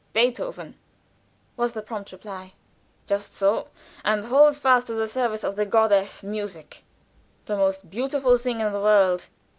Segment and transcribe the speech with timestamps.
[0.13, 0.79] "Beethoven,"
[1.55, 2.53] was the prompt reply.
[3.05, 3.67] "Just so.
[4.03, 6.83] And hold fast to the service of the goddess Music,
[7.45, 9.27] the most beautiful thing in the world."